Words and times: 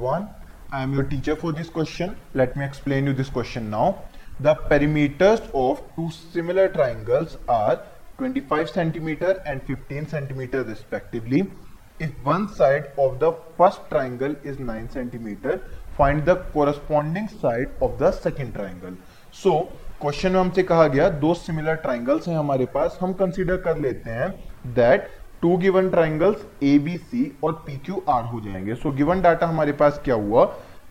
everyone. 0.00 0.28
I 0.72 0.82
am 0.82 0.94
your 0.94 1.02
teacher 1.02 1.36
for 1.36 1.52
this 1.52 1.68
question. 1.68 2.16
Let 2.32 2.56
me 2.56 2.64
explain 2.64 3.06
you 3.06 3.12
this 3.12 3.28
question 3.28 3.68
now. 3.68 4.02
The 4.40 4.54
perimeters 4.54 5.42
of 5.52 5.82
two 5.94 6.10
similar 6.10 6.68
triangles 6.68 7.36
are 7.46 7.82
25 8.16 8.70
centimeter 8.70 9.42
and 9.44 9.62
15 9.64 10.08
centimeter 10.08 10.62
respectively. 10.62 11.50
If 11.98 12.12
one 12.22 12.48
side 12.48 12.92
of 12.96 13.20
the 13.20 13.34
first 13.58 13.80
triangle 13.90 14.34
is 14.42 14.58
9 14.58 14.88
centimeter, 14.88 15.60
find 15.98 16.24
the 16.24 16.36
corresponding 16.54 17.28
side 17.28 17.68
of 17.82 17.98
the 17.98 18.10
second 18.10 18.54
triangle. 18.54 18.96
So 19.30 19.68
question 20.00 20.32
में 20.32 20.40
हमसे 20.40 20.62
कहा 20.62 20.86
गया 20.88 21.08
दो 21.22 21.32
similar 21.34 21.74
triangles 21.80 22.28
हैं 22.28 22.36
हमारे 22.36 22.66
पास 22.74 22.98
हम 23.00 23.12
consider 23.14 23.56
कर 23.66 23.78
लेते 23.78 24.10
हैं 24.10 24.28
that 24.74 25.08
two 25.42 25.56
given 25.56 25.88
triangles 25.90 26.44
A 26.62 26.78
B 26.78 26.96
C 26.98 27.24
और 27.44 27.52
पी 27.66 27.76
क्यू 27.84 28.02
आर 28.08 28.24
हो 28.24 28.40
जाएँगे। 28.40 28.74
सो 28.74 28.90
गिवन 28.92 29.22
डाटा 29.22 29.46
हमारे 29.46 29.72
पास 29.72 30.00
क्या 30.04 30.14
हुआ? 30.14 30.44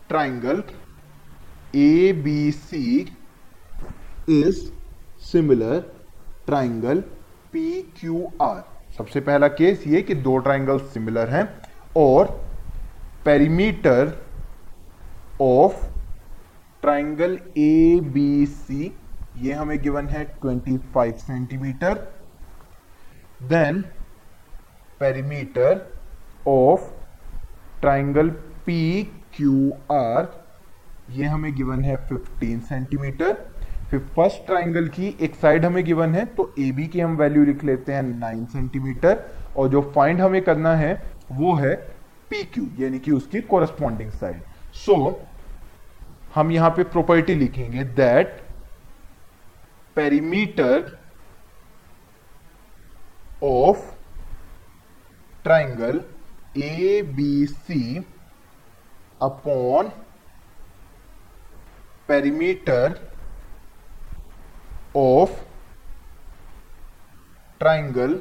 Triangle 0.09 0.63
A 1.75 2.13
B 2.23 2.51
C 2.51 2.83
is 4.29 4.59
similar 5.31 5.79
triangle 6.45 7.01
P 7.53 7.81
Q 7.99 8.25
R 8.41 8.63
सबसे 8.97 9.19
पहला 9.21 9.47
केस 9.47 9.83
ये 9.87 10.01
कि 10.01 10.15
दो 10.27 10.37
ट्राइंगल 10.37 10.79
सिमिलर 10.93 11.29
हैं 11.29 11.43
और 11.97 12.25
perimeter 13.25 14.13
of 15.41 15.85
triangle 16.81 17.37
A 17.57 17.99
B 18.13 18.45
C 18.45 18.91
ये 19.37 19.53
हमें 19.53 19.77
गिवन 19.81 20.07
है 20.07 20.25
25 20.45 21.21
centimetre 21.27 21.93
then 23.49 23.83
perimeter 25.01 25.73
of 26.47 26.79
triangle 27.83 28.31
PQR 28.67 30.25
ये 31.09 31.25
हमें 31.25 31.55
गिवन 31.55 31.83
है 31.83 31.95
15 32.07 32.59
सेंटीमीटर 32.61 33.33
फिर 33.91 33.99
फ़र्स्ट 33.99 34.45
ट्राइंगल 34.45 34.87
की 34.87 35.07
एक 35.21 35.35
साइड 35.35 35.65
हमें 35.65 35.83
गिवन 35.85 36.15
है 36.15 36.25
तो 36.25 36.53
ए 36.59 36.71
बी 36.71 36.87
की 36.87 36.99
हम 36.99 37.15
वैल्यू 37.17 37.45
लिख 37.45 37.63
लेते 37.63 37.93
हैं 37.93 38.03
9 38.21 38.51
सेंटीमीटर 38.51 39.23
और 39.57 39.67
जो 39.67 39.81
फाइंड 39.95 40.21
हमें 40.21 40.41
करना 40.41 40.75
है, 40.75 40.93
वो 41.31 41.55
है 41.55 41.75
पी 42.29 42.43
क्यू 42.43 42.67
यानी 42.79 42.99
कि 42.99 43.11
उसकी 43.11 43.41
कोरस्पॉन्डिंग 43.41 44.11
साइड 44.11 44.41
सो 44.73 45.21
हम 46.35 46.51
यहाँ 46.51 46.69
पे 46.69 46.83
प्रॉपर्टी 46.83 47.35
लिखेंगे 47.35 47.83
that 47.83 48.41
perimeter 49.95 50.97
of 53.43 53.98
triangle 55.49 55.99
C 57.47 57.97
upon 59.21 59.91
perimeter 62.09 62.87
of 64.97 65.37
triangle 67.59 68.13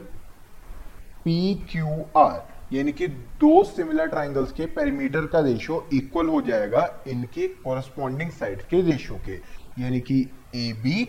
P 1.24 1.54
Q 1.70 1.86
R 2.16 2.74
यानी 2.74 2.92
कि 2.92 3.06
दो 3.42 3.62
सिमिलर 3.64 4.06
ट्राइंगल्स 4.06 4.52
के 4.52 4.66
पेरीमीटर 4.76 5.26
का 5.26 5.40
रेशियो 5.40 5.76
इक्वल 5.94 6.28
हो 6.28 6.40
जाएगा 6.48 6.82
इनके 7.08 7.46
कॉरस्पॉन्डिंग 7.64 8.30
साइड 8.30 8.62
के 8.62 8.80
रेशियो 8.90 9.18
के। 9.26 9.36
यानी 9.82 10.00
कि 10.00 10.18
A 10.54 10.72
B 10.82 11.04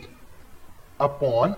upon 1.02 1.56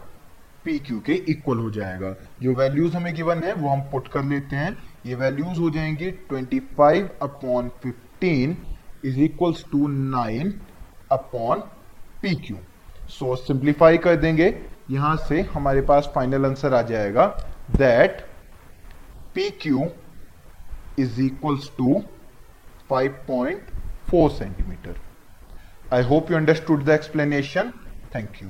P 0.66 0.78
Q 0.80 1.00
के 1.00 1.14
इक्वल 1.32 1.58
हो 1.58 1.70
जाएगा। 1.72 2.16
जो 2.42 2.54
वैल्यूज़ 2.56 2.96
हमें 2.96 3.14
गिवन 3.16 3.44
है, 3.44 3.54
वो 3.54 3.70
हम 3.70 3.82
पुट 3.92 4.08
कर 4.08 4.24
लेते 4.24 4.56
हैं। 4.56 4.78
ये 5.06 5.16
वैल्यूज़ 5.16 5.60
हो 5.60 5.70
जाएँगे 5.70 6.12
25 6.32 7.08
upon 7.22 7.70
fifteen 7.84 8.58
is 9.06 9.20
equals 9.20 9.66
to 9.72 9.88
nine 9.88 10.54
upon 11.12 11.60
P 12.22 12.36
Q 12.38 12.58
so 13.10 13.36
simplify 13.36 13.98
कर 13.98 14.16
देंगे। 14.16 14.54
यहाँ 14.92 15.16
से 15.28 15.42
हमारे 15.54 15.82
पास 15.82 16.12
फाइनल 16.16 16.46
आंसर 16.46 16.74
आ 16.74 16.82
जाएगा 16.82 17.26
that 17.78 18.22
P 19.36 19.50
Q 19.62 19.88
is 21.00 21.22
equals 21.22 21.70
to 21.78 22.02
5.4 22.92 24.30
centimetre 24.32 24.96
I 25.94 26.04
hope 26.04 26.32
you 26.32 26.38
understood 26.38 26.84
the 26.84 26.90
explanation 26.90 27.72
thank 28.16 28.42
you 28.44 28.50